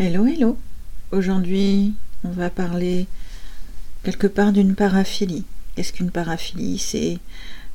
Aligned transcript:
Hello, 0.00 0.26
hello. 0.26 0.56
Aujourd'hui, 1.10 1.92
on 2.22 2.28
va 2.28 2.50
parler 2.50 3.08
quelque 4.04 4.28
part 4.28 4.52
d'une 4.52 4.76
paraphilie. 4.76 5.42
Qu'est-ce 5.74 5.92
qu'une 5.92 6.12
paraphilie 6.12 6.78
C'est 6.78 7.18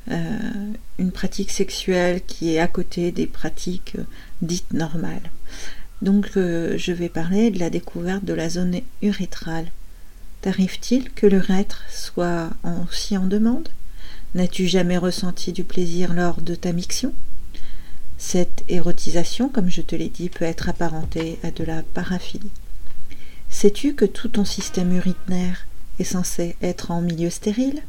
euh, 0.09 0.71
une 0.99 1.11
pratique 1.11 1.51
sexuelle 1.51 2.21
qui 2.25 2.55
est 2.55 2.59
à 2.59 2.69
côté 2.69 3.11
des 3.11 3.27
pratiques 3.27 3.97
dites 4.41 4.71
normales? 4.71 5.31
Donc, 6.01 6.37
euh, 6.37 6.77
je 6.77 6.93
vais 6.93 7.09
parler 7.09 7.51
de 7.51 7.59
la 7.59 7.69
découverte 7.69 8.23
de 8.23 8.33
la 8.33 8.47
zone 8.47 8.79
urétrale. 9.01 9.67
T'arrive-t-il 10.39 11.11
que 11.11 11.27
l'urètre 11.27 11.83
soit 11.89 12.51
aussi 12.83 13.17
en 13.17 13.25
demande? 13.25 13.67
N'as-tu 14.33 14.65
jamais 14.65 14.97
ressenti 14.97 15.51
du 15.51 15.65
plaisir 15.65 16.13
lors 16.13 16.39
de 16.39 16.55
ta 16.55 16.71
miction? 16.71 17.13
Cette 18.25 18.63
érotisation, 18.69 19.49
comme 19.49 19.69
je 19.69 19.81
te 19.81 19.95
l'ai 19.97 20.07
dit, 20.07 20.29
peut 20.29 20.45
être 20.45 20.69
apparentée 20.69 21.37
à 21.43 21.51
de 21.51 21.65
la 21.65 21.83
paraphilie. 21.83 22.49
Sais-tu 23.49 23.95
que 23.95 24.05
tout 24.05 24.29
ton 24.29 24.45
système 24.45 24.95
urinaire 24.95 25.67
est 25.99 26.05
censé 26.05 26.55
être 26.61 26.91
en 26.91 27.01
milieu 27.01 27.29
stérile? 27.29 27.83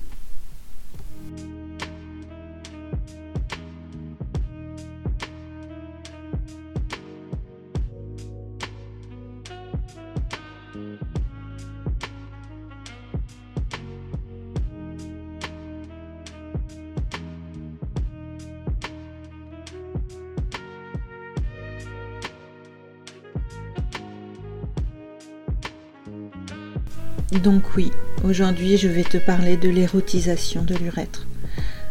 Donc 27.43 27.77
oui, 27.77 27.91
aujourd'hui 28.23 28.77
je 28.77 28.89
vais 28.89 29.05
te 29.05 29.19
parler 29.19 29.57
de 29.57 29.69
l'érotisation 29.69 30.63
de 30.63 30.75
l'urètre. 30.75 31.27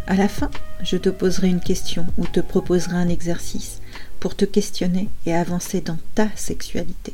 À 0.07 0.15
la 0.15 0.27
fin, 0.27 0.51
je 0.83 0.97
te 0.97 1.09
poserai 1.09 1.47
une 1.47 1.61
question 1.61 2.05
ou 2.17 2.25
te 2.27 2.39
proposerai 2.39 2.95
un 2.97 3.09
exercice 3.09 3.79
pour 4.19 4.35
te 4.35 4.45
questionner 4.45 5.09
et 5.25 5.33
avancer 5.33 5.81
dans 5.81 5.97
ta 6.15 6.27
sexualité. 6.35 7.13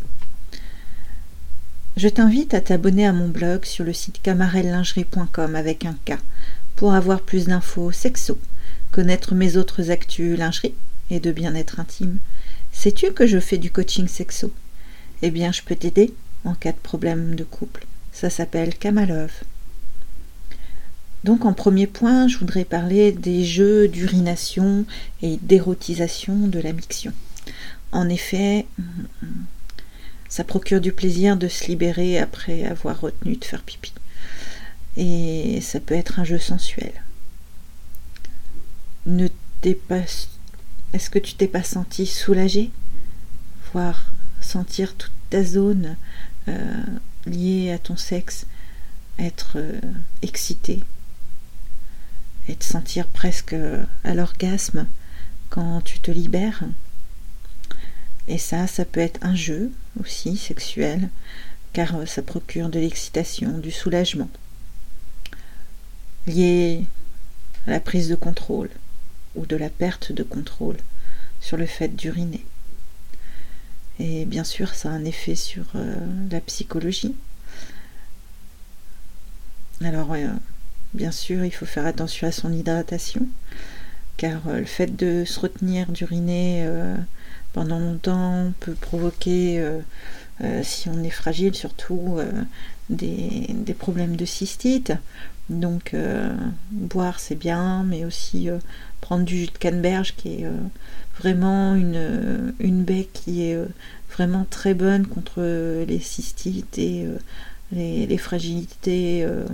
Je 1.97 2.07
t'invite 2.07 2.53
à 2.53 2.61
t'abonner 2.61 3.05
à 3.05 3.13
mon 3.13 3.27
blog 3.27 3.65
sur 3.65 3.83
le 3.83 3.93
site 3.93 4.21
camarellingerie.com 4.21 5.55
avec 5.55 5.85
un 5.85 5.95
K 6.05 6.13
pour 6.75 6.93
avoir 6.93 7.19
plus 7.21 7.47
d'infos 7.47 7.91
sexo, 7.91 8.39
connaître 8.91 9.35
mes 9.35 9.57
autres 9.57 9.91
actus 9.91 10.37
lingerie 10.37 10.75
et 11.09 11.19
de 11.19 11.31
bien-être 11.31 11.79
intime. 11.79 12.19
Sais-tu 12.71 13.11
que 13.11 13.27
je 13.27 13.39
fais 13.39 13.57
du 13.57 13.69
coaching 13.69 14.07
sexo? 14.07 14.53
Eh 15.21 15.31
bien, 15.31 15.51
je 15.51 15.61
peux 15.61 15.75
t'aider 15.75 16.13
en 16.45 16.53
cas 16.53 16.71
de 16.71 16.77
problème 16.77 17.35
de 17.35 17.43
couple. 17.43 17.85
Ça 18.11 18.29
s'appelle 18.29 18.77
Kamalov. 18.77 19.31
Donc 21.23 21.45
en 21.45 21.53
premier 21.53 21.87
point, 21.87 22.27
je 22.27 22.37
voudrais 22.37 22.65
parler 22.65 23.11
des 23.11 23.43
jeux 23.43 23.87
d'urination 23.87 24.85
et 25.21 25.37
d'érotisation 25.41 26.47
de 26.47 26.59
la 26.59 26.71
miction. 26.71 27.13
En 27.91 28.07
effet, 28.07 28.65
ça 30.29 30.43
procure 30.43 30.79
du 30.79 30.93
plaisir 30.93 31.35
de 31.35 31.47
se 31.47 31.65
libérer 31.65 32.19
après 32.19 32.63
avoir 32.65 33.01
retenu 33.01 33.35
de 33.35 33.43
faire 33.43 33.63
pipi. 33.63 33.93
Et 34.95 35.59
ça 35.61 35.79
peut 35.79 35.95
être 35.95 36.19
un 36.19 36.23
jeu 36.23 36.39
sensuel. 36.39 36.93
Ne 39.05 39.27
Est-ce 40.93 41.09
que 41.09 41.19
tu 41.19 41.33
t'es 41.33 41.47
pas 41.47 41.63
senti 41.63 42.05
soulagé? 42.05 42.69
Voir 43.73 44.05
sentir 44.41 44.95
toute 44.95 45.11
ta 45.29 45.43
zone 45.43 45.95
euh, 46.47 46.83
lié 47.29 47.71
à 47.71 47.79
ton 47.79 47.95
sexe, 47.95 48.45
être 49.17 49.53
euh, 49.55 49.79
excité 50.21 50.81
et 52.47 52.55
te 52.55 52.63
sentir 52.63 53.07
presque 53.07 53.55
à 54.03 54.13
l'orgasme 54.13 54.87
quand 55.49 55.81
tu 55.81 55.99
te 55.99 56.11
libères. 56.11 56.63
Et 58.27 58.37
ça, 58.37 58.67
ça 58.67 58.85
peut 58.85 58.99
être 58.99 59.19
un 59.23 59.35
jeu 59.35 59.71
aussi 59.99 60.37
sexuel, 60.37 61.09
car 61.73 61.95
euh, 61.95 62.05
ça 62.05 62.21
procure 62.21 62.69
de 62.69 62.79
l'excitation, 62.79 63.57
du 63.57 63.71
soulagement, 63.71 64.29
lié 66.27 66.85
à 67.67 67.71
la 67.71 67.79
prise 67.79 68.09
de 68.09 68.15
contrôle 68.15 68.69
ou 69.35 69.45
de 69.45 69.55
la 69.55 69.69
perte 69.69 70.11
de 70.11 70.23
contrôle 70.23 70.77
sur 71.41 71.57
le 71.57 71.65
fait 71.65 71.95
d'uriner. 71.95 72.45
Et 73.99 74.25
bien 74.25 74.43
sûr, 74.43 74.73
ça 74.75 74.89
a 74.89 74.93
un 74.93 75.05
effet 75.05 75.35
sur 75.35 75.65
euh, 75.75 75.95
la 76.31 76.39
psychologie. 76.41 77.15
Alors, 79.83 80.13
euh, 80.13 80.27
bien 80.93 81.11
sûr, 81.11 81.45
il 81.45 81.51
faut 81.51 81.65
faire 81.65 81.85
attention 81.85 82.27
à 82.27 82.31
son 82.31 82.51
hydratation, 82.51 83.27
car 84.17 84.41
euh, 84.47 84.59
le 84.59 84.65
fait 84.65 84.95
de 84.95 85.23
se 85.25 85.39
retenir 85.39 85.91
d'uriner 85.91 86.67
pendant 87.53 87.79
longtemps 87.79 88.51
peut 88.59 88.73
provoquer, 88.73 89.63
si 90.63 90.87
on 90.89 91.03
est 91.03 91.09
fragile, 91.09 91.55
surtout 91.55 92.19
des, 92.89 93.75
problèmes 93.77 94.15
de 94.15 94.25
cystite. 94.25 94.93
Donc, 95.49 95.95
boire, 96.71 97.19
c'est 97.19 97.35
bien, 97.35 97.83
mais 97.83 98.05
aussi 98.05 98.49
prendre 99.01 99.25
du 99.25 99.37
jus 99.37 99.47
de 99.47 99.57
canneberge 99.57 100.13
qui 100.15 100.43
est 100.43 100.47
vraiment 101.19 101.75
une, 101.75 102.53
une 102.59 102.83
baie 102.83 103.07
qui 103.11 103.43
est 103.43 103.55
euh, 103.55 103.65
vraiment 104.11 104.45
très 104.49 104.73
bonne 104.73 105.05
contre 105.05 105.41
les 105.85 105.99
cystites 105.99 106.77
et 106.77 107.05
euh, 107.75 108.05
les, 108.05 108.17
fragilités 108.17 109.23
euh, 109.23 109.45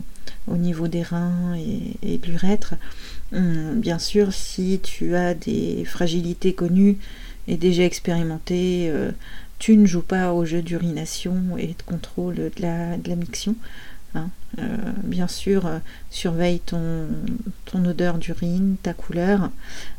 au 0.47 0.57
niveau 0.57 0.87
des 0.87 1.03
reins 1.03 1.55
et, 1.55 2.17
de 2.17 2.27
l'urètre. 2.27 2.75
Hum, 3.33 3.79
bien 3.79 3.99
sûr, 3.99 4.33
si 4.33 4.79
tu 4.81 5.15
as 5.15 5.33
des 5.33 5.83
fragilités 5.85 6.53
connues 6.53 6.97
et 7.47 7.57
déjà 7.57 7.83
expérimentées, 7.83 8.91
tu 9.59 9.77
ne 9.77 9.85
joues 9.85 10.01
pas 10.01 10.33
au 10.33 10.45
jeu 10.45 10.61
d'urination 10.61 11.57
et 11.57 11.67
de 11.67 11.83
contrôle 11.85 12.35
de 12.35 12.51
la, 12.59 12.97
de 12.97 13.09
la 13.09 13.15
miction. 13.15 13.55
Hein. 14.15 14.29
Euh, 14.59 14.77
bien 15.03 15.27
sûr, 15.27 15.65
euh, 15.65 15.79
surveille 16.09 16.59
ton, 16.59 17.07
ton 17.65 17.83
odeur 17.83 18.17
d'urine, 18.17 18.77
ta 18.81 18.93
couleur, 18.93 19.49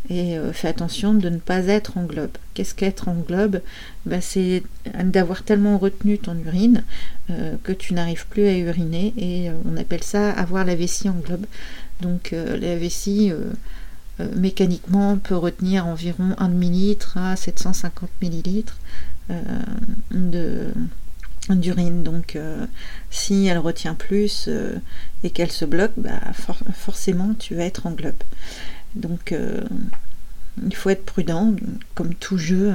et 0.09 0.39
euh, 0.39 0.53
fais 0.53 0.69
attention 0.69 1.13
de 1.13 1.29
ne 1.29 1.39
pas 1.39 1.67
être 1.67 1.99
en 1.99 2.05
globe. 2.05 2.31
Qu'est-ce 2.55 2.75
qu'être 2.75 3.09
en 3.09 3.15
globe? 3.15 3.61
Ben, 4.07 4.21
C'est 4.23 4.63
d'avoir 5.05 5.43
tellement 5.43 5.77
retenu 5.77 6.19
ton 6.19 6.37
urine 6.47 6.85
que 7.65 7.73
tu 7.73 7.93
n'arrives 7.93 8.27
plus 8.29 8.47
à 8.47 8.57
uriner, 8.57 9.13
et 9.19 9.51
on 9.65 9.77
appelle 9.77 10.03
ça 10.03 10.31
avoir 10.31 10.65
la 10.65 10.75
vessie 10.75 11.09
en 11.09 11.15
globe. 11.15 11.45
Donc 12.01 12.31
la 12.33 12.77
vessie 12.77 13.33
mécaniquement 14.37 15.19
peut 15.19 15.37
retenir 15.37 15.87
environ 15.87 16.35
1 16.39 16.49
demi-litre 16.49 17.19
à 17.19 17.35
750 17.37 18.09
millilitres 18.23 18.79
de 20.13 20.71
d'urine. 21.55 22.03
Donc 22.03 22.37
euh, 22.37 22.67
si 23.11 23.47
elle 23.47 23.59
retient 23.59 23.95
plus 23.95 24.47
euh, 24.49 24.77
et 25.23 25.31
qu'elle 25.31 25.53
se 25.53 25.65
bloque, 25.65 25.93
bah, 25.97 26.21
forcément 26.75 27.35
tu 27.39 27.55
vas 27.55 27.65
être 27.65 27.87
en 27.87 27.93
globe. 27.93 28.15
Donc 28.95 29.33
euh, 29.33 29.63
il 30.65 30.75
faut 30.75 30.91
être 30.91 31.05
prudent, 31.05 31.55
comme 31.95 32.15
tout 32.15 32.39
jeu, 32.39 32.73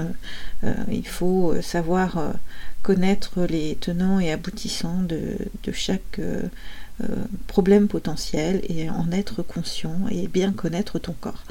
il 0.87 1.07
faut 1.07 1.59
savoir 1.63 2.35
connaître 2.83 3.43
les 3.43 3.75
tenants 3.75 4.19
et 4.19 4.31
aboutissants 4.31 5.03
de, 5.03 5.37
chaque 5.71 6.19
euh, 6.19 7.15
problème 7.47 7.87
potentiel 7.87 8.61
et 8.69 8.89
en 8.89 9.11
être 9.11 9.43
conscient 9.43 10.07
et 10.09 10.27
bien 10.27 10.51
connaître 10.51 10.99
ton 10.99 11.13
corps. 11.13 11.43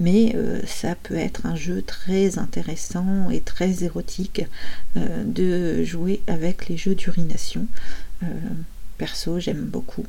Mais 0.00 0.32
euh, 0.34 0.60
ça 0.66 0.94
peut 0.94 1.16
être 1.16 1.46
un 1.46 1.56
jeu 1.56 1.82
très 1.82 2.38
intéressant 2.38 3.30
et 3.30 3.40
très 3.40 3.84
érotique 3.84 4.42
euh, 4.96 5.24
de 5.24 5.84
jouer 5.84 6.20
avec 6.26 6.68
les 6.68 6.76
jeux 6.76 6.94
d'urination. 6.94 7.66
perso, 8.98 9.38
j'aime 9.40 9.64
beaucoup. 9.64 10.06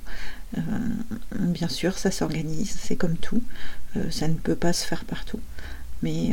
bien 1.31 1.67
sûr, 1.67 1.97
ça 1.97 2.09
s'organise, 2.09 2.73
c'est 2.79 2.95
comme 2.95 3.17
tout. 3.17 3.43
ça 4.09 4.29
ne 4.29 4.35
peut 4.35 4.55
pas 4.55 4.71
se 4.71 4.85
faire 4.85 5.03
partout. 5.03 5.41
Mais 6.01 6.31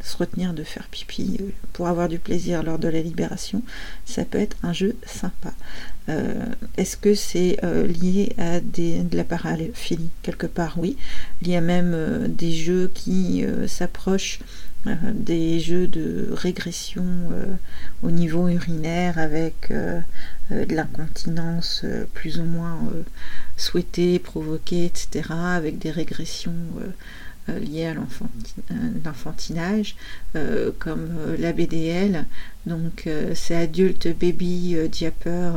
se 0.00 0.16
retenir 0.16 0.54
de 0.54 0.62
faire 0.62 0.88
pipi 0.90 1.38
euh, 1.40 1.50
pour 1.72 1.88
avoir 1.88 2.08
du 2.08 2.18
plaisir 2.18 2.62
lors 2.62 2.78
de 2.78 2.88
la 2.88 3.00
libération, 3.00 3.62
ça 4.04 4.24
peut 4.24 4.38
être 4.38 4.56
un 4.62 4.72
jeu 4.72 4.96
sympa. 5.06 5.52
Euh, 6.08 6.44
est-ce 6.76 6.96
que 6.96 7.14
c'est 7.14 7.58
euh, 7.64 7.86
lié 7.86 8.32
à 8.38 8.60
des, 8.60 9.02
de 9.02 9.16
la 9.16 9.24
paraphilie? 9.24 10.10
Quelque 10.22 10.46
part, 10.46 10.78
oui. 10.78 10.96
Il 11.42 11.48
y 11.48 11.56
a 11.56 11.60
même 11.60 12.28
des 12.28 12.52
jeux 12.52 12.90
qui 12.94 13.44
s'approchent 13.66 14.40
des 15.12 15.60
jeux 15.60 15.86
de 15.86 16.28
régression 16.32 17.04
au 18.02 18.10
niveau 18.10 18.48
urinaire 18.48 19.18
avec 19.18 19.70
de 19.70 20.74
l'incontinence 20.74 21.84
plus 22.14 22.38
ou 22.38 22.44
moins 22.44 22.78
souhaitée, 23.56 24.18
provoquée, 24.18 24.86
etc., 24.86 25.30
avec 25.30 25.78
des 25.78 25.90
régressions 25.90 26.54
liées 27.60 27.86
à 27.86 27.94
l'enfantinage, 27.94 29.96
comme 30.78 31.36
la 31.38 31.52
BDL, 31.52 32.26
donc 32.66 33.08
c'est 33.34 33.56
Adult 33.56 34.08
Baby 34.18 34.76
Diaper. 34.90 35.54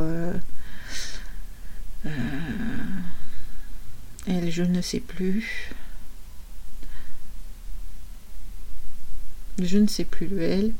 elle, 4.26 4.50
je 4.50 4.62
ne 4.62 4.80
sais 4.80 5.00
plus. 5.00 5.72
je 9.58 9.78
ne 9.78 9.86
sais 9.86 10.04
plus 10.04 10.26
le 10.26 10.42
L, 10.42 10.72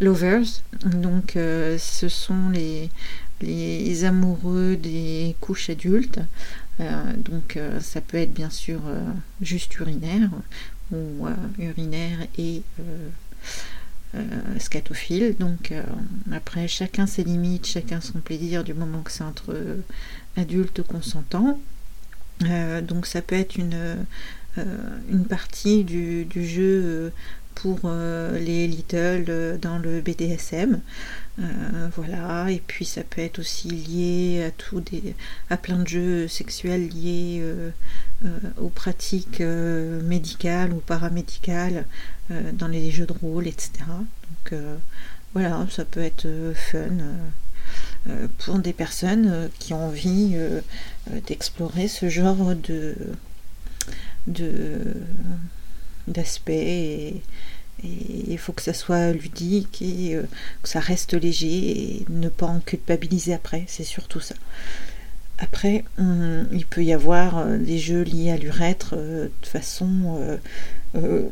Lovers. 0.00 0.62
Donc, 0.84 1.36
euh, 1.36 1.76
ce 1.78 2.08
sont 2.08 2.50
les, 2.50 2.90
les 3.40 4.04
amoureux 4.04 4.76
des 4.76 5.36
couches 5.40 5.70
adultes. 5.70 6.20
Euh, 6.80 7.12
donc, 7.16 7.56
euh, 7.56 7.80
ça 7.80 8.00
peut 8.00 8.16
être 8.16 8.32
bien 8.32 8.50
sûr 8.50 8.80
juste 9.40 9.74
urinaire 9.76 10.30
ou 10.90 11.26
urinaire 11.58 12.18
et 12.38 12.62
scatophile. 14.58 15.36
Donc, 15.38 15.72
après, 16.32 16.68
chacun 16.68 17.06
ses 17.06 17.24
limites, 17.24 17.66
chacun 17.66 18.00
son 18.00 18.20
plaisir 18.20 18.62
du 18.64 18.74
moment 18.74 19.00
que 19.02 19.10
c'est 19.10 19.24
entre 19.24 19.56
adultes 20.36 20.82
consentants. 20.82 21.58
donc, 22.82 23.06
ça 23.06 23.22
peut 23.22 23.36
être 23.36 23.56
une, 23.56 24.04
une 24.56 25.24
partie 25.24 25.84
du 25.84 26.46
jeu 26.46 27.12
pour 27.54 27.80
euh, 27.84 28.38
les 28.38 28.66
little 28.66 29.24
euh, 29.28 29.58
dans 29.58 29.78
le 29.78 30.00
BDSM. 30.00 30.80
Euh, 31.38 31.42
voilà, 31.96 32.50
et 32.50 32.62
puis 32.66 32.84
ça 32.84 33.02
peut 33.02 33.22
être 33.22 33.38
aussi 33.38 33.68
lié 33.68 34.44
à 34.44 34.50
tout 34.50 34.80
des, 34.80 35.14
à 35.50 35.56
plein 35.56 35.78
de 35.78 35.88
jeux 35.88 36.28
sexuels 36.28 36.88
liés 36.88 37.42
aux 38.58 38.68
pratiques 38.68 39.40
médicales 39.40 40.72
ou 40.74 40.76
paramédicales 40.76 41.86
dans 42.52 42.68
les 42.68 42.90
jeux 42.90 43.06
de 43.06 43.14
rôle, 43.14 43.46
etc. 43.46 43.72
Donc 43.88 44.60
voilà, 45.32 45.66
ça 45.70 45.86
peut 45.86 46.02
être 46.02 46.28
fun. 46.54 46.98
pour 48.38 48.58
des 48.58 48.74
personnes 48.74 49.48
qui 49.58 49.72
ont 49.72 49.86
envie 49.86 50.36
d'explorer 51.26 51.88
ce 51.88 52.10
genre 52.10 52.54
de, 52.54 52.94
de 54.26 54.94
d'aspect 56.12 56.66
et 56.66 57.22
il 57.84 58.38
faut 58.38 58.52
que 58.52 58.62
ça 58.62 58.74
soit 58.74 59.12
ludique 59.12 59.82
et 59.82 60.14
euh, 60.14 60.22
que 60.62 60.68
ça 60.68 60.80
reste 60.80 61.14
léger 61.14 61.96
et 61.96 62.06
ne 62.08 62.28
pas 62.28 62.46
en 62.46 62.60
culpabiliser 62.60 63.34
après, 63.34 63.64
c'est 63.66 63.84
surtout 63.84 64.20
ça. 64.20 64.34
Après, 65.38 65.84
il 65.98 66.66
peut 66.66 66.84
y 66.84 66.92
avoir 66.92 67.38
euh, 67.38 67.56
des 67.58 67.78
jeux 67.78 68.02
liés 68.02 68.30
à 68.30 68.36
l'urètre 68.36 68.94
euh, 68.96 69.28
de 69.42 69.46
façon 69.46 70.38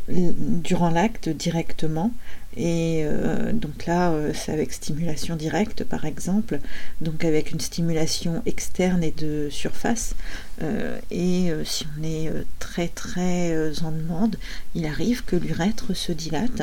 durant 0.08 0.90
l'acte 0.90 1.28
directement 1.28 2.12
et 2.56 3.02
euh, 3.04 3.52
donc 3.52 3.86
là, 3.86 4.10
euh, 4.10 4.32
c'est 4.34 4.52
avec 4.52 4.72
stimulation 4.72 5.36
directe, 5.36 5.84
par 5.84 6.04
exemple, 6.04 6.58
donc 7.00 7.24
avec 7.24 7.52
une 7.52 7.60
stimulation 7.60 8.42
externe 8.44 9.04
et 9.04 9.12
de 9.12 9.48
surface. 9.50 10.14
Euh, 10.62 10.98
et 11.10 11.52
si 11.64 11.86
on 11.98 12.02
est 12.02 12.30
très 12.58 12.88
très 12.88 13.80
en 13.82 13.92
demande, 13.92 14.36
il 14.74 14.86
arrive 14.86 15.24
que 15.24 15.36
l'urètre 15.36 15.94
se 15.94 16.12
dilate. 16.12 16.62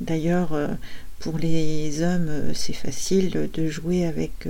D'ailleurs, 0.00 0.56
pour 1.18 1.38
les 1.38 2.02
hommes, 2.02 2.30
c'est 2.54 2.72
facile 2.72 3.50
de 3.52 3.66
jouer 3.68 4.06
avec, 4.06 4.46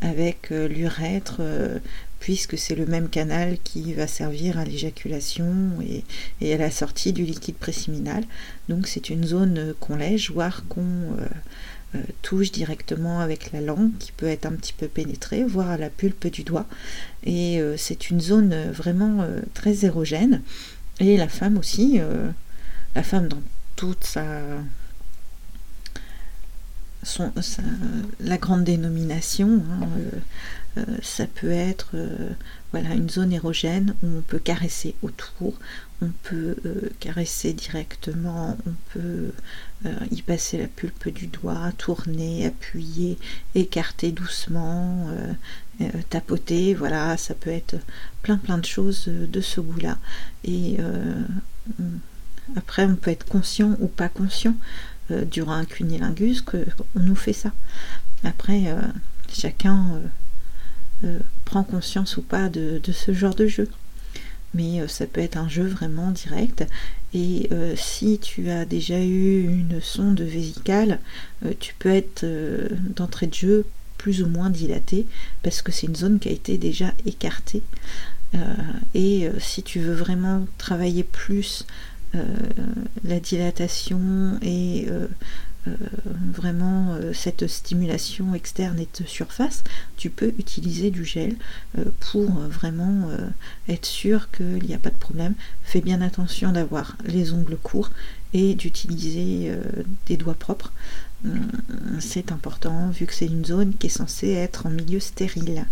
avec 0.00 0.50
l'urètre 0.50 1.40
puisque 2.20 2.58
c'est 2.58 2.74
le 2.74 2.86
même 2.86 3.08
canal 3.08 3.56
qui 3.64 3.94
va 3.94 4.06
servir 4.06 4.58
à 4.58 4.64
l'éjaculation 4.64 5.48
et, 6.40 6.54
à 6.54 6.58
la 6.58 6.70
sortie 6.70 7.12
du 7.12 7.24
liquide 7.24 7.56
préséminal. 7.56 8.24
Donc 8.68 8.86
c'est 8.86 9.08
une 9.08 9.24
zone 9.24 9.74
qu'on 9.80 9.96
lèche, 9.96 10.30
voire 10.30 10.64
qu'on 10.68 10.82
euh, 10.82 11.26
euh, 11.96 12.02
touche 12.20 12.52
directement 12.52 13.20
avec 13.20 13.52
la 13.52 13.62
langue, 13.62 13.96
qui 13.98 14.12
peut 14.12 14.26
être 14.26 14.46
un 14.46 14.52
petit 14.52 14.74
peu 14.74 14.86
pénétrée, 14.86 15.44
voire 15.44 15.70
à 15.70 15.78
la 15.78 15.88
pulpe 15.88 16.28
du 16.28 16.44
doigt. 16.44 16.66
Et 17.24 17.58
euh, 17.60 17.76
c'est 17.78 18.10
une 18.10 18.20
zone 18.20 18.70
vraiment 18.70 19.26
très 19.54 19.86
érogène. 19.86 20.42
Et 21.00 21.16
la 21.16 21.28
femme 21.28 21.56
aussi, 21.56 21.98
la 22.94 23.02
femme 23.02 23.28
dans 23.28 23.42
toute 23.76 24.04
sa 24.04 24.42
la 28.20 28.36
grande 28.36 28.64
dénomination, 28.64 29.62
hein, 29.70 29.88
ça 31.02 31.26
peut 31.26 31.50
être 31.50 31.90
euh, 31.94 32.30
voilà, 32.72 32.94
une 32.94 33.10
zone 33.10 33.32
érogène 33.32 33.94
où 34.02 34.06
on 34.18 34.20
peut 34.22 34.38
caresser 34.38 34.94
autour, 35.02 35.54
on 36.00 36.10
peut 36.22 36.56
euh, 36.64 36.90
caresser 37.00 37.52
directement, 37.52 38.56
on 38.66 38.74
peut 38.92 39.32
y 40.10 40.20
passer 40.20 40.58
la 40.58 40.66
pulpe 40.66 41.08
du 41.08 41.26
doigt, 41.26 41.72
tourner, 41.78 42.44
appuyer, 42.44 43.16
écarter 43.54 44.12
doucement, 44.12 45.08
tapoter, 46.10 46.74
voilà, 46.74 47.16
ça 47.16 47.32
peut 47.32 47.48
être 47.48 47.76
plein 48.20 48.36
plein 48.36 48.58
de 48.58 48.66
choses 48.66 49.06
de 49.06 49.40
ce 49.40 49.58
goût-là. 49.62 49.96
Et 50.44 50.76
après, 52.56 52.84
on 52.84 52.94
peut 52.94 53.10
être 53.10 53.24
conscient 53.24 53.74
ou 53.80 53.86
pas 53.86 54.10
conscient 54.10 54.54
durant 55.08 55.54
un 55.54 55.64
cunilingus 55.64 56.42
qu'on 56.42 56.60
nous 56.96 57.16
fait 57.16 57.32
ça. 57.32 57.52
Après, 58.22 58.66
chacun 59.32 59.86
euh, 59.94 60.00
prend 61.44 61.62
conscience 61.62 62.16
ou 62.16 62.22
pas 62.22 62.48
de, 62.48 62.80
ce 62.92 63.12
genre 63.12 63.34
de 63.34 63.46
jeu. 63.46 63.68
Mais 64.54 64.80
euh, 64.80 64.88
ça 64.88 65.06
peut 65.06 65.20
être 65.20 65.36
un 65.36 65.48
jeu 65.48 65.64
vraiment 65.64 66.10
direct. 66.10 66.64
Et 67.14 67.48
euh, 67.52 67.74
si 67.76 68.18
tu 68.18 68.50
as 68.50 68.64
déjà 68.64 69.00
eu 69.00 69.44
une 69.44 69.80
sonde 69.80 70.20
vésicale, 70.20 71.00
tu 71.58 71.74
peux 71.78 71.88
être 71.90 72.24
d'entrée 72.94 73.26
de 73.26 73.34
jeu 73.34 73.66
plus 73.98 74.22
ou 74.22 74.26
moins 74.26 74.50
dilaté 74.50 75.06
parce 75.42 75.60
que 75.60 75.72
c'est 75.72 75.86
une 75.86 75.96
zone 75.96 76.18
qui 76.18 76.28
a 76.28 76.32
été 76.32 76.56
déjà 76.56 76.92
écartée. 77.06 77.62
et 78.94 79.28
si 79.38 79.62
tu 79.62 79.80
veux 79.80 79.94
vraiment 79.94 80.46
travailler 80.56 81.02
plus 81.02 81.66
la 83.04 83.20
dilatation 83.20 84.38
et 84.42 84.86
euh, 85.68 85.72
vraiment 86.32 86.94
euh, 86.94 87.12
cette 87.12 87.46
stimulation 87.46 88.34
externe 88.34 88.78
et 88.78 88.88
de 88.98 89.06
surface, 89.06 89.62
tu 89.98 90.08
peux 90.08 90.32
utiliser 90.38 90.90
du 90.90 91.04
gel 91.04 91.36
euh, 91.78 91.84
pour 92.00 92.30
vraiment 92.30 93.10
être 93.68 93.84
sûr 93.86 94.30
qu'il 94.30 94.64
n'y 94.64 94.74
a 94.74 94.78
pas 94.78 94.90
de 94.90 94.96
problème. 94.96 95.34
Fais 95.62 95.80
bien 95.80 96.00
attention 96.00 96.52
d'avoir 96.52 96.96
les 97.04 97.32
ongles 97.32 97.58
courts 97.58 97.90
et 98.32 98.54
d'utiliser 98.54 99.52
des 100.06 100.16
doigts 100.16 100.34
propres. 100.34 100.72
C'est 101.98 102.32
important 102.32 102.90
vu 102.90 103.06
que 103.06 103.14
c'est 103.14 103.26
une 103.26 103.44
zone 103.44 103.74
qui 103.74 103.88
est 103.88 103.90
censée 103.90 104.30
être 104.30 104.66
en 104.66 104.70
milieu 104.70 105.00
stérile. 105.00 105.64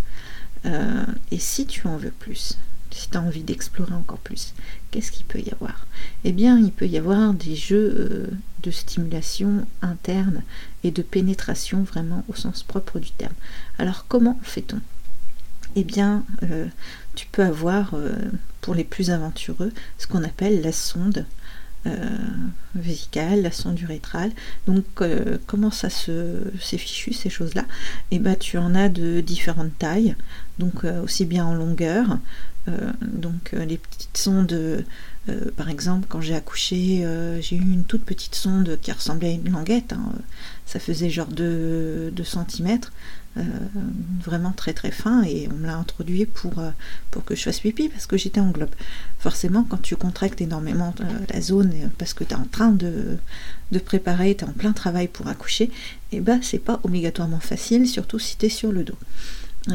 et 0.64 1.38
si 1.38 1.66
tu 1.66 1.86
en 1.86 1.96
veux 1.96 2.10
plus, 2.10 2.58
si 2.90 3.10
tu 3.10 3.16
as 3.16 3.22
envie 3.22 3.42
d'explorer 3.42 3.94
encore 3.94 4.18
plus, 4.18 4.54
qu'est-ce 4.90 5.12
qu'il 5.12 5.26
peut 5.26 5.40
y 5.40 5.50
avoir? 5.50 5.86
Eh 6.24 6.32
bien, 6.32 6.58
il 6.58 6.72
peut 6.72 6.86
y 6.86 6.98
avoir 6.98 7.34
des 7.34 7.54
jeux 7.54 7.94
euh, 7.96 8.26
de 8.62 8.70
stimulation 8.70 9.66
interne 9.82 10.42
et 10.84 10.90
de 10.90 11.02
pénétration 11.02 11.82
vraiment 11.82 12.24
au 12.28 12.34
sens 12.34 12.62
propre 12.62 12.98
du 12.98 13.10
terme. 13.10 13.34
Alors, 13.78 14.06
comment 14.08 14.38
fait-on? 14.42 14.80
Eh 15.76 15.84
bien, 15.84 16.24
euh, 16.42 16.66
tu 17.14 17.26
peux 17.30 17.44
avoir, 17.44 17.94
euh, 17.94 18.12
pour 18.60 18.74
les 18.74 18.84
plus 18.84 19.10
aventureux, 19.10 19.72
ce 19.98 20.06
qu'on 20.06 20.24
appelle 20.24 20.62
la 20.62 20.72
sonde 20.72 21.26
vésicale, 22.74 23.40
la 23.40 23.50
sonde 23.50 23.80
urétrale. 23.80 24.30
Donc, 24.66 24.84
comment 25.46 25.70
ça 25.70 25.88
se 25.88 26.42
fichu 26.60 27.14
ces 27.14 27.30
choses-là? 27.30 27.64
Eh 28.10 28.18
bien, 28.18 28.34
tu 28.34 28.58
en 28.58 28.74
as 28.74 28.90
de 28.90 29.22
différentes 29.22 29.78
tailles, 29.78 30.14
donc 30.58 30.84
aussi 30.84 31.24
bien 31.24 31.46
en 31.46 31.54
longueur, 31.54 32.06
euh, 32.10 32.57
donc 33.02 33.54
euh, 33.54 33.64
les 33.64 33.78
petites 33.78 34.16
sondes, 34.16 34.52
euh, 34.52 34.82
par 35.56 35.68
exemple, 35.68 36.06
quand 36.08 36.20
j'ai 36.20 36.34
accouché, 36.34 37.04
j'ai 37.40 37.56
eu 37.56 37.60
une 37.60 37.84
toute 37.84 38.04
petite 38.04 38.34
sonde 38.34 38.78
qui 38.80 38.92
ressemblait 38.92 39.28
à 39.28 39.32
une 39.32 39.50
languette. 39.50 39.92
Hein, 39.92 40.12
ça 40.66 40.78
faisait 40.80 41.10
genre 41.10 41.28
2 41.28 42.12
cm. 42.24 42.80
vraiment 44.24 44.52
très 44.52 44.72
très 44.72 44.90
fin 44.90 45.22
et 45.22 45.48
on 45.52 45.56
me 45.56 45.66
l'a 45.66 45.76
introduit 45.76 46.26
pour, 46.26 46.54
que 47.26 47.34
je 47.34 47.42
fasse 47.42 47.60
pipi 47.60 47.88
parce 47.88 48.06
que 48.06 48.16
j'étais 48.16 48.40
en 48.40 48.50
globe. 48.50 48.74
Forcément, 49.18 49.64
quand 49.64 49.82
tu 49.82 49.96
contractes 49.96 50.40
énormément 50.40 50.94
la 51.32 51.40
zone 51.40 51.72
parce 51.98 52.14
que 52.14 52.24
tu 52.24 52.30
es 52.30 52.36
en 52.36 52.46
train 52.46 52.70
de, 52.70 53.18
de 53.70 53.78
préparer, 53.78 54.34
tu 54.34 54.44
es 54.44 54.48
en 54.48 54.52
plein 54.52 54.72
travail 54.72 55.08
pour 55.08 55.28
accoucher, 55.28 55.64
et 56.10 56.16
eh 56.16 56.20
ben 56.20 56.40
c'est 56.42 56.58
pas 56.58 56.80
obligatoirement 56.84 57.40
facile, 57.40 57.86
surtout 57.86 58.18
si 58.18 58.38
tu 58.38 58.46
es 58.46 58.48
sur 58.48 58.72
le 58.72 58.82
dos. 58.82 58.98
Euh, 59.70 59.74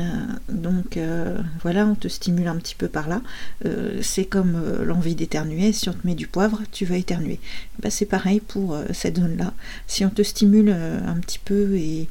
donc 0.50 0.98
euh, 0.98 1.38
voilà, 1.62 1.86
on 1.86 1.96
te 1.96 2.08
stimule 2.08 2.48
un 2.48 2.56
petit 2.56 2.76
peu 2.76 2.88
par 2.88 3.08
là. 3.08 3.22
Euh, 3.66 4.00
c'est 4.02 4.26
comme 4.26 4.60
l'envie 4.84 5.16
d'éternuer. 5.16 5.72
Si 5.74 5.90
on 5.90 5.94
te 5.94 6.06
met 6.06 6.16
du 6.16 6.28
poivre, 6.28 6.62
tu 6.72 6.86
vas 6.86 6.98
éternuer. 6.98 7.40
Bah, 7.80 7.90
c'est 7.90 8.06
pareil 8.06 8.40
pour 8.40 8.78
cette 8.92 9.18
zone-là. 9.18 9.54
Si 9.88 10.06
on 10.06 10.10
te 10.10 10.22
stimule 10.22 10.70
un 10.72 11.16
petit 11.20 11.40
peu 11.40 11.76
et, 11.76 12.08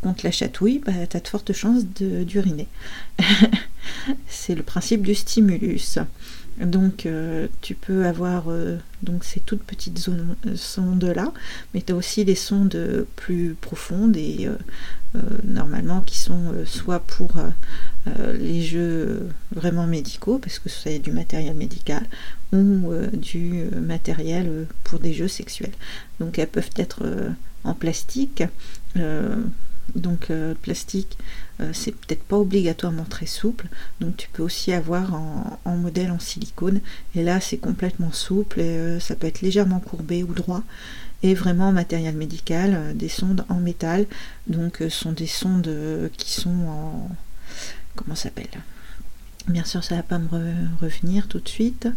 qu'on 0.00 0.14
te 0.14 0.24
la 0.24 0.30
chatouille, 0.30 0.80
bah, 0.84 0.92
tu 1.08 1.16
as 1.16 1.20
de 1.20 1.28
fortes 1.28 1.52
chances 1.52 1.84
d'uriner. 1.86 2.68
c'est 4.28 4.54
le 4.54 4.62
principe 4.62 5.02
du 5.02 5.14
stimulus. 5.14 5.98
Donc 6.60 7.04
euh, 7.04 7.48
tu 7.60 7.74
peux 7.74 8.06
avoir 8.06 8.44
euh, 8.48 8.78
donc 9.02 9.24
ces 9.24 9.40
toutes 9.40 9.62
petites 9.62 10.08
euh, 10.08 10.56
sondes 10.56 11.04
là, 11.04 11.32
mais 11.74 11.82
tu 11.82 11.92
as 11.92 11.96
aussi 11.96 12.24
des 12.24 12.34
sondes 12.34 13.06
plus 13.16 13.54
profondes 13.60 14.16
et 14.16 14.48
normalement 15.44 16.02
qui 16.02 16.18
sont 16.18 16.52
soit 16.66 17.00
pour 17.00 17.36
les 18.38 18.62
jeux 18.62 19.28
vraiment 19.54 19.86
médicaux, 19.86 20.38
parce 20.38 20.58
que 20.58 20.68
c'est 20.68 20.98
du 20.98 21.10
matériel 21.10 21.56
médical, 21.56 22.02
ou 22.52 22.92
du 23.14 23.64
matériel 23.80 24.66
pour 24.84 24.98
des 24.98 25.14
jeux 25.14 25.28
sexuels. 25.28 25.72
Donc 26.20 26.38
elles 26.38 26.48
peuvent 26.48 26.70
être 26.76 27.02
en 27.64 27.72
plastique 27.72 28.42
donc 29.94 30.30
euh, 30.30 30.54
plastique, 30.54 31.16
euh, 31.60 31.70
c'est 31.72 31.92
peut-être 31.92 32.22
pas 32.22 32.36
obligatoirement 32.36 33.04
très 33.04 33.26
souple, 33.26 33.68
donc 34.00 34.16
tu 34.16 34.28
peux 34.32 34.42
aussi 34.42 34.72
avoir 34.72 35.14
en, 35.14 35.76
modèle 35.76 36.10
en 36.10 36.18
silicone, 36.18 36.80
et 37.14 37.22
là 37.22 37.40
c'est 37.40 37.58
complètement 37.58 38.12
souple, 38.12 38.60
euh, 38.60 39.00
ça 39.00 39.14
peut 39.14 39.26
être 39.26 39.42
légèrement 39.42 39.80
courbé 39.80 40.22
ou 40.22 40.34
droit, 40.34 40.62
et 41.22 41.34
vraiment 41.34 41.68
en 41.68 41.72
matériel 41.72 42.14
médical, 42.16 42.96
des 42.96 43.08
sondes 43.08 43.44
en 43.48 43.56
métal, 43.60 44.06
donc 44.48 44.76
ce 44.80 44.88
sont 44.88 45.12
des 45.12 45.26
sondes 45.26 46.10
qui 46.16 46.32
sont 46.32 46.50
en... 46.68 47.10
comment 47.94 48.14
s'appelle? 48.14 48.50
Bien 49.48 49.64
sûr 49.64 49.82
ça 49.82 49.96
va 49.96 50.02
pas 50.02 50.18
me 50.18 50.28
revenir 50.80 51.28
tout 51.28 51.40
de 51.40 51.48
suite. 51.48 51.88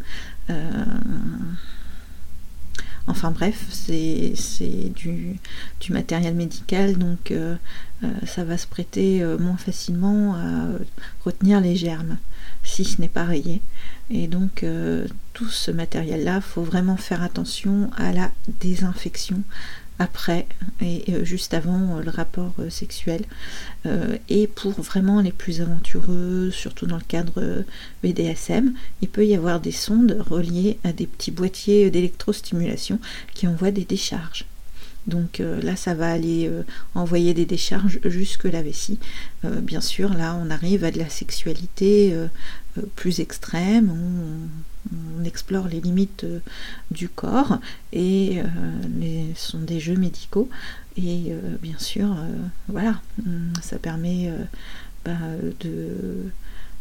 Enfin 3.09 3.31
bref, 3.31 3.65
c'est 3.71 4.33
du, 4.95 5.39
matériel 5.89 6.35
médical, 6.35 6.95
donc 6.95 7.31
euh, 7.31 7.55
euh, 8.03 8.07
ça 8.27 8.43
va 8.43 8.55
se 8.55 8.67
prêter 8.67 9.23
euh, 9.23 9.35
moins 9.39 9.57
facilement 9.57 10.35
à 10.35 10.67
retenir 11.25 11.59
les 11.59 11.75
germes, 11.75 12.19
si 12.63 12.85
ce 12.85 13.01
n'est 13.01 13.09
pas 13.09 13.25
rayé. 13.25 13.63
Et 14.11 14.27
donc 14.27 14.63
tout 15.33 15.49
ce 15.49 15.71
matériel-là, 15.71 16.39
faut 16.39 16.61
vraiment 16.61 16.97
faire 16.97 17.23
attention 17.23 17.89
à 17.97 18.13
la 18.13 18.29
désinfection 18.59 19.41
après 19.99 20.47
et 20.81 21.03
euh, 21.09 21.25
juste 21.25 21.53
avant 21.53 21.97
euh, 21.97 22.01
le 22.01 22.09
rapport 22.09 22.53
euh, 22.59 22.69
sexuel. 22.69 23.25
et 24.29 24.47
pour 24.47 24.71
vraiment 24.81 25.21
les 25.21 25.31
plus 25.31 25.61
aventureux, 25.61 26.51
surtout 26.51 26.85
dans 26.85 26.97
le 26.97 27.03
cadre 27.07 27.63
BDSM, 28.03 28.73
il 29.01 29.07
peut 29.07 29.25
y 29.25 29.35
avoir 29.35 29.59
des 29.59 29.71
sondes 29.71 30.17
reliées 30.19 30.77
à 30.83 30.91
des 30.91 31.07
petits 31.07 31.31
boîtiers 31.31 31.89
d'électrostimulation 31.89 32.99
qui 33.33 33.47
envoient 33.47 33.71
des 33.71 33.85
décharges. 33.85 34.45
Donc 35.07 35.39
là, 35.39 35.75
ça 35.75 35.93
va 35.93 36.11
aller 36.11 36.51
envoyer 36.93 37.33
des 37.33 37.45
décharges 37.45 37.99
jusque 38.03 38.43
la 38.43 38.61
vessie. 38.61 38.99
bien 39.43 39.81
sûr, 39.81 40.13
là, 40.13 40.37
on 40.43 40.51
arrive 40.51 40.83
à 40.83 40.91
de 40.91 40.99
la 40.99 41.09
sexualité 41.09 42.13
plus 42.95 43.21
extrême. 43.21 43.91
Explore 45.25 45.67
les 45.67 45.81
limites 45.81 46.25
du 46.91 47.09
corps 47.09 47.59
et 47.93 48.41
les, 48.99 49.33
ce 49.35 49.51
sont 49.51 49.59
des 49.59 49.79
jeux 49.79 49.95
médicaux. 49.95 50.49
Et 50.97 51.33
bien 51.61 51.77
sûr, 51.77 52.15
voilà, 52.67 53.01
ça 53.61 53.77
permet 53.77 54.31
bah, 55.05 55.11
de, 55.59 56.31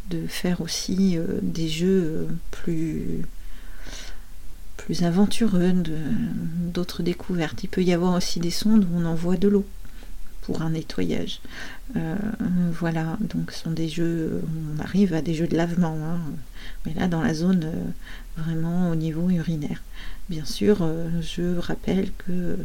de, 0.09 0.27
faire 0.27 0.61
aussi 0.61 1.17
des 1.41 1.67
jeux 1.67 2.27
plus 2.51 3.23
plus 4.77 5.03
aventureux, 5.03 5.73
d'autres 6.73 7.03
découvertes. 7.03 7.63
Il 7.63 7.67
peut 7.67 7.83
y 7.83 7.93
avoir 7.93 8.15
aussi 8.15 8.39
des 8.39 8.49
sondes 8.49 8.85
où 8.85 8.97
on 8.97 9.05
envoie 9.05 9.37
de 9.37 9.47
l'eau 9.47 9.65
pour 10.41 10.61
un 10.61 10.71
nettoyage. 10.71 11.39
Euh, 11.95 12.15
voilà, 12.71 13.17
donc 13.21 13.51
ce 13.51 13.63
sont 13.63 13.71
des 13.71 13.89
jeux, 13.89 14.41
on 14.77 14.81
arrive 14.81 15.13
à 15.13 15.21
des 15.21 15.33
jeux 15.33 15.47
de 15.47 15.55
lavement, 15.55 15.97
hein. 16.03 16.19
mais 16.85 16.93
là 16.93 17.07
dans 17.07 17.21
la 17.21 17.33
zone 17.33 17.63
euh, 17.63 18.41
vraiment 18.41 18.91
au 18.91 18.95
niveau 18.95 19.29
urinaire. 19.29 19.81
Bien 20.29 20.45
sûr, 20.45 20.79
euh, 20.81 21.09
je 21.21 21.57
rappelle 21.57 22.11
que 22.27 22.57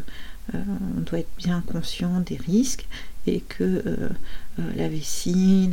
on 0.53 1.01
doit 1.01 1.21
être 1.21 1.37
bien 1.39 1.63
conscient 1.67 2.21
des 2.21 2.37
risques 2.37 2.87
et 3.27 3.41
que 3.41 3.83
la 4.77 4.91
vessie, 4.91 5.71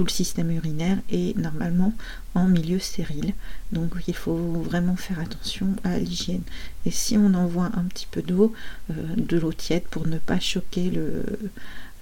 tout 0.00 0.06
le 0.06 0.10
système 0.10 0.50
urinaire 0.50 0.96
est 1.10 1.36
normalement 1.36 1.92
en 2.34 2.48
milieu 2.48 2.78
stérile. 2.78 3.34
Donc 3.70 3.92
il 4.08 4.14
faut 4.14 4.34
vraiment 4.34 4.96
faire 4.96 5.20
attention 5.20 5.76
à 5.84 5.98
l'hygiène. 5.98 6.40
Et 6.86 6.90
si 6.90 7.18
on 7.18 7.34
envoie 7.34 7.70
un 7.74 7.84
petit 7.84 8.06
peu 8.10 8.22
d'eau, 8.22 8.54
euh, 8.88 8.94
de 9.18 9.36
l'eau 9.36 9.52
tiède 9.52 9.82
pour 9.90 10.06
ne 10.06 10.16
pas 10.16 10.40
choquer 10.40 10.88
le, 10.88 11.22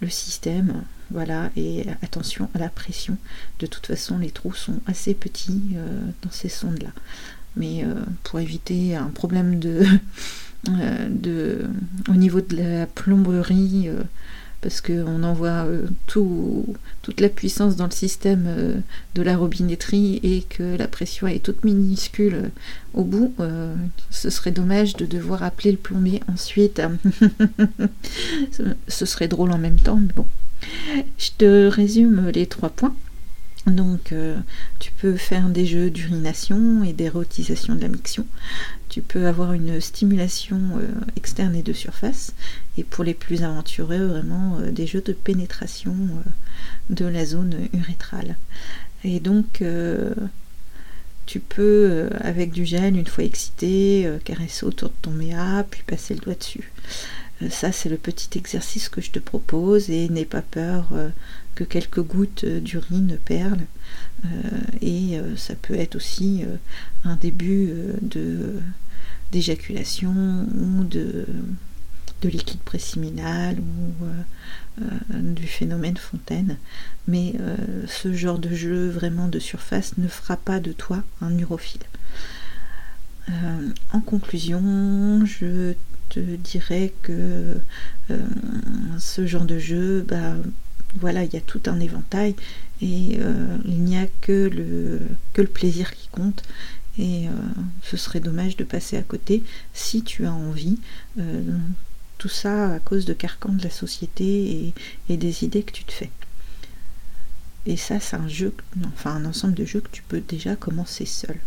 système, 0.08 0.84
voilà, 1.10 1.50
et 1.56 1.86
attention 2.00 2.48
à 2.54 2.58
la 2.58 2.68
pression. 2.68 3.16
De 3.58 3.66
toute 3.66 3.86
façon, 3.86 4.18
les 4.18 4.30
trous 4.30 4.54
sont 4.54 4.80
assez 4.86 5.12
petits 5.12 5.74
euh, 5.74 6.00
dans 6.22 6.30
ces 6.30 6.48
sondes-là. 6.48 6.92
Mais 7.56 7.82
euh, 7.82 7.94
pour 8.22 8.38
éviter 8.38 8.94
un 8.94 9.08
problème 9.08 9.58
de, 9.58 9.84
de, 11.10 11.68
au 12.08 12.14
niveau 12.14 12.40
de 12.42 12.56
la 12.58 12.86
plomberie, 12.86 13.90
parce 14.60 14.80
qu'on 14.80 15.22
envoie 15.22 15.66
euh, 15.66 15.86
toute 16.06 17.20
la 17.20 17.28
puissance 17.28 17.76
dans 17.76 17.84
le 17.84 17.92
système 17.92 18.44
euh, 18.48 18.74
de 19.14 19.22
la 19.22 19.36
robinetterie 19.36 20.20
et 20.22 20.42
que 20.42 20.76
la 20.76 20.88
pression 20.88 21.26
est 21.28 21.42
toute 21.42 21.64
minuscule 21.64 22.34
euh, 22.34 22.48
au 22.94 23.04
bout, 23.04 23.32
ce 24.10 24.30
serait 24.30 24.50
dommage 24.50 24.96
de 24.96 25.06
devoir 25.06 25.44
appeler 25.44 25.70
le 25.70 25.76
plombier 25.76 26.20
ensuite. 26.32 26.82
ce 28.88 29.06
serait 29.06 29.28
drôle 29.28 29.52
en 29.52 29.58
même 29.58 29.78
temps, 29.78 30.00
mais 30.00 30.12
bon. 30.16 30.26
Je 31.18 31.30
te 31.36 31.68
résume 31.68 32.30
les 32.30 32.46
trois 32.46 32.70
points. 32.70 32.94
Donc, 33.70 34.14
tu 34.78 34.92
peux 34.92 35.16
faire 35.16 35.48
des 35.48 35.66
jeux 35.66 35.90
d'urination 35.90 36.82
et 36.84 36.92
d'érotisation 36.92 37.74
de 37.74 37.80
la 37.80 37.88
miction 37.88 38.26
tu 38.88 39.02
peux 39.02 39.26
avoir 39.26 39.52
une 39.52 39.80
stimulation 39.80 40.60
euh, 40.76 40.88
externe 41.16 41.54
et 41.54 41.62
de 41.62 41.72
surface. 41.72 42.34
Et 42.76 42.84
pour 42.84 43.04
les 43.04 43.14
plus 43.14 43.42
aventureux, 43.42 44.06
vraiment 44.06 44.58
euh, 44.58 44.70
des 44.70 44.86
jeux 44.86 45.02
de 45.02 45.12
pénétration 45.12 45.94
euh, 45.94 46.30
de 46.90 47.04
la 47.04 47.24
zone 47.24 47.68
urétrale. 47.72 48.36
Et 49.04 49.20
donc, 49.20 49.62
tu 51.26 51.38
peux, 51.38 52.08
avec 52.20 52.50
du 52.50 52.64
gel, 52.64 52.96
une 52.96 53.06
fois 53.06 53.22
excité, 53.22 54.10
caresser 54.24 54.66
autour 54.66 54.88
de 54.88 54.94
ton 55.00 55.12
méa, 55.12 55.64
puis 55.70 55.82
passer 55.86 56.14
le 56.14 56.20
doigt 56.20 56.34
dessus. 56.34 56.72
Ça, 57.50 57.70
c'est 57.72 57.88
le 57.88 57.96
petit 57.96 58.36
exercice 58.36 58.88
que 58.88 59.00
je 59.00 59.10
te 59.10 59.18
propose 59.18 59.90
et 59.90 60.08
n'aie 60.08 60.24
pas 60.24 60.42
peur 60.42 60.88
que 61.54 61.64
quelques 61.64 62.02
gouttes 62.02 62.44
d'urine 62.44 63.18
perlent. 63.24 63.66
et 64.80 65.20
ça 65.36 65.54
peut 65.54 65.74
être 65.74 65.94
aussi 65.96 66.44
un 67.04 67.16
début 67.16 67.72
de 68.02 68.54
d'éjaculation 69.32 70.46
ou 70.54 70.84
de, 70.84 71.26
de 72.22 72.28
liquide 72.28 72.60
préséminal 72.60 73.58
ou 73.58 74.04
euh, 74.04 74.22
euh, 74.82 75.34
du 75.34 75.46
phénomène 75.46 75.96
fontaine. 75.96 76.56
Mais 77.06 77.34
euh, 77.40 77.56
ce 77.86 78.12
genre 78.12 78.38
de 78.38 78.54
jeu 78.54 78.88
vraiment 78.88 79.28
de 79.28 79.38
surface 79.38 79.98
ne 79.98 80.08
fera 80.08 80.36
pas 80.36 80.60
de 80.60 80.72
toi 80.72 81.02
un 81.20 81.36
urophile. 81.38 81.82
en 83.92 84.00
conclusion, 84.00 85.24
je 85.26 85.74
te 86.08 86.20
dirais 86.20 86.92
que 87.02 87.56
ce 88.98 89.26
genre 89.26 89.44
de 89.44 89.58
jeu, 89.58 90.04
bah, 90.08 90.34
voilà, 90.96 91.24
il 91.24 91.32
y 91.32 91.36
a 91.36 91.40
tout 91.40 91.60
un 91.66 91.80
éventail 91.80 92.34
et 92.80 93.18
il 93.64 93.84
n'y 93.84 93.98
a 93.98 94.06
que 94.20 94.48
le, 94.48 95.00
que 95.32 95.42
le 95.42 95.48
plaisir 95.48 95.92
qui 95.94 96.08
compte 96.08 96.42
et 96.98 97.28
euh, 97.28 97.30
ce 97.82 97.96
serait 97.96 98.20
dommage 98.20 98.56
de 98.56 98.64
passer 98.64 98.96
à 98.96 99.02
côté 99.02 99.42
si 99.72 100.02
tu 100.02 100.26
as 100.26 100.32
envie. 100.32 100.78
Euh, 101.18 101.56
tout 102.18 102.28
ça 102.28 102.74
à 102.74 102.78
cause 102.80 103.04
de 103.04 103.12
carcans 103.12 103.52
de 103.52 103.62
la 103.62 103.70
société 103.70 104.72
et, 105.08 105.16
des 105.16 105.44
idées 105.44 105.62
que 105.62 105.70
tu 105.70 105.84
te 105.84 105.92
fais. 105.92 106.10
Et 107.64 107.76
ça, 107.76 108.00
c'est 108.00 108.16
un 108.16 108.26
jeu, 108.26 108.52
enfin 108.88 109.12
un 109.12 109.24
ensemble 109.24 109.54
de 109.54 109.64
jeux 109.64 109.80
que 109.80 109.90
tu 109.92 110.02
peux 110.02 110.20
déjà 110.20 110.56
commencer 110.56 111.06
seul. 111.06 111.38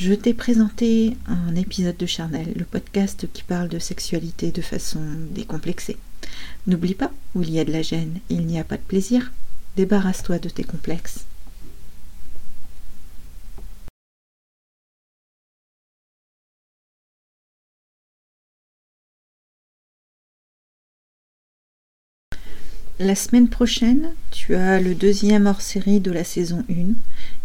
Je 0.00 0.14
t'ai 0.14 0.32
présenté 0.32 1.14
un 1.26 1.54
épisode 1.56 1.98
de 1.98 2.06
Charnel, 2.06 2.54
le 2.56 2.64
podcast 2.64 3.26
qui 3.34 3.42
parle 3.42 3.68
de 3.68 3.78
sexualité 3.78 4.50
de 4.50 4.62
façon 4.62 5.02
décomplexée. 5.30 5.98
N'oublie 6.66 6.94
pas, 6.94 7.12
où 7.34 7.42
il 7.42 7.50
y 7.50 7.60
a 7.60 7.66
de 7.66 7.72
la 7.72 7.82
gêne, 7.82 8.18
il 8.30 8.46
n'y 8.46 8.58
a 8.58 8.64
pas 8.64 8.78
de 8.78 8.82
plaisir. 8.82 9.30
Débarrasse-toi 9.76 10.38
de 10.38 10.48
tes 10.48 10.64
complexes. 10.64 11.26
La 22.98 23.14
semaine 23.14 23.50
prochaine, 23.50 24.14
tu 24.30 24.54
as 24.54 24.80
le 24.80 24.94
deuxième 24.94 25.46
hors-série 25.46 26.00
de 26.00 26.10
la 26.10 26.24
saison 26.24 26.64
1 26.70 26.94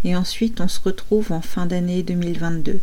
et 0.06 0.16
ensuite 0.16 0.62
on 0.62 0.68
se 0.68 0.80
retrouve 0.80 1.32
en 1.32 1.42
fin 1.42 1.66
d'année 1.66 2.04
2022 2.04 2.80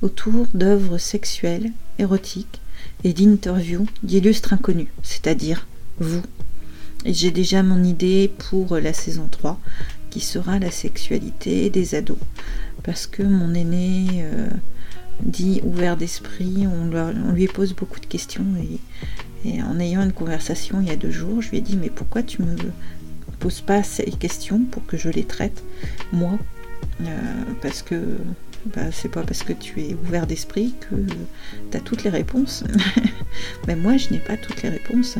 autour 0.00 0.46
d'œuvres 0.54 0.96
sexuelles, 0.96 1.70
érotiques 1.98 2.60
et 3.04 3.12
d'interviews 3.12 3.86
d'illustres 4.02 4.54
inconnus, 4.54 4.88
c'est-à-dire 5.02 5.66
vous. 5.98 6.22
Et 7.04 7.12
j'ai 7.12 7.30
déjà 7.30 7.62
mon 7.62 7.84
idée 7.84 8.32
pour 8.50 8.78
la 8.78 8.94
saison 8.94 9.28
3 9.30 9.60
qui 10.08 10.20
sera 10.20 10.58
la 10.58 10.70
sexualité 10.70 11.68
des 11.68 11.94
ados. 11.94 12.18
parce 12.82 13.06
que 13.06 13.22
mon 13.22 13.52
aîné 13.54 14.24
dit 15.22 15.60
ouvert 15.64 15.96
d'esprit, 15.96 16.66
on, 16.66 17.32
lui 17.32 17.46
pose 17.46 17.74
beaucoup 17.74 18.00
de 18.00 18.06
questions 18.06 18.46
et, 19.44 19.62
en 19.62 19.78
ayant 19.78 20.02
une 20.02 20.12
conversation 20.12 20.80
il 20.80 20.88
y 20.88 20.90
a 20.90 20.96
deux 20.96 21.10
jours, 21.10 21.42
je 21.42 21.50
lui 21.50 21.58
ai 21.58 21.60
dit 21.60 21.76
mais 21.76 21.90
pourquoi 21.90 22.22
tu 22.22 22.42
me 22.42 22.56
poses 23.38 23.60
pas 23.60 23.82
ces 23.82 24.04
questions 24.04 24.60
pour 24.70 24.86
que 24.86 24.96
je 24.96 25.10
les 25.10 25.24
traite 25.24 25.62
moi 26.12 26.38
Parce 27.60 27.82
que 27.82 28.18
bah, 28.66 28.90
c'est 28.92 29.10
pas 29.10 29.22
parce 29.22 29.42
que 29.42 29.52
tu 29.52 29.82
es 29.82 29.94
ouvert 29.94 30.26
d'esprit 30.26 30.74
que 30.80 30.96
tu 31.70 31.76
as 31.76 31.80
toutes 31.80 32.02
les 32.02 32.10
réponses. 32.10 32.64
moi, 33.76 33.96
je 33.98 34.10
n'ai 34.10 34.20
pas 34.20 34.36
toutes 34.36 34.62
les 34.62 34.70
réponses, 34.70 35.18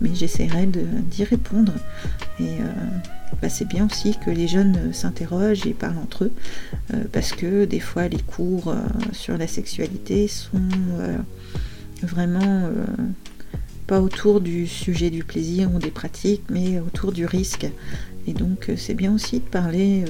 mais 0.00 0.14
j'essaierai 0.14 0.66
d'y 0.66 1.24
répondre. 1.24 1.72
Et 2.38 2.60
euh, 2.60 2.72
bah, 3.42 3.48
c'est 3.48 3.66
bien 3.66 3.86
aussi 3.86 4.16
que 4.24 4.30
les 4.30 4.46
jeunes 4.46 4.92
s'interrogent 4.92 5.66
et 5.66 5.74
parlent 5.74 5.98
entre 5.98 6.24
eux, 6.24 6.32
euh, 6.92 7.04
parce 7.10 7.32
que 7.32 7.64
des 7.64 7.80
fois, 7.80 8.06
les 8.06 8.20
cours 8.20 8.68
euh, 8.68 8.76
sur 9.12 9.36
la 9.36 9.48
sexualité 9.48 10.28
sont 10.28 10.60
vraiment 12.02 12.68
pas 13.86 14.00
autour 14.00 14.40
du 14.40 14.66
sujet 14.66 15.10
du 15.10 15.24
plaisir 15.24 15.72
ou 15.74 15.78
des 15.78 15.90
pratiques, 15.90 16.44
mais 16.50 16.80
autour 16.80 17.12
du 17.12 17.26
risque. 17.26 17.66
Et 18.26 18.32
donc 18.32 18.70
c'est 18.76 18.94
bien 18.94 19.14
aussi 19.14 19.40
de 19.40 19.44
parler 19.44 20.04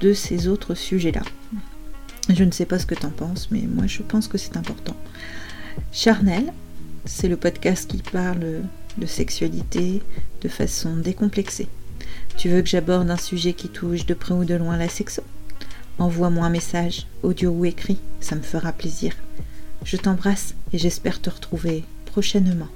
de 0.00 0.12
ces 0.12 0.46
autres 0.48 0.74
sujets-là. 0.74 1.22
Je 2.28 2.44
ne 2.44 2.50
sais 2.50 2.66
pas 2.66 2.78
ce 2.78 2.86
que 2.86 2.94
tu 2.94 3.06
en 3.06 3.10
penses, 3.10 3.48
mais 3.50 3.62
moi 3.62 3.86
je 3.86 4.02
pense 4.02 4.28
que 4.28 4.38
c'est 4.38 4.56
important. 4.56 4.96
Charnel, 5.92 6.52
c'est 7.04 7.28
le 7.28 7.36
podcast 7.36 7.90
qui 7.90 8.02
parle 8.02 8.62
de 8.98 9.06
sexualité 9.06 10.02
de 10.42 10.48
façon 10.48 10.96
décomplexée. 10.96 11.68
Tu 12.36 12.48
veux 12.48 12.62
que 12.62 12.68
j'aborde 12.68 13.10
un 13.10 13.16
sujet 13.16 13.52
qui 13.52 13.68
touche 13.68 14.06
de 14.06 14.14
près 14.14 14.34
ou 14.34 14.44
de 14.44 14.54
loin 14.54 14.76
la 14.76 14.88
sexo? 14.88 15.22
Envoie-moi 15.98 16.46
un 16.46 16.50
message, 16.50 17.06
audio 17.22 17.50
ou 17.50 17.64
écrit, 17.64 17.98
ça 18.20 18.36
me 18.36 18.42
fera 18.42 18.72
plaisir. 18.72 19.12
Je 19.84 19.96
t'embrasse 19.96 20.54
et 20.72 20.78
j'espère 20.78 21.20
te 21.20 21.30
retrouver 21.30 21.84
prochainement. 22.16 22.70